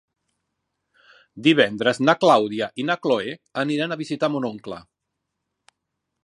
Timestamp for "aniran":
3.65-3.95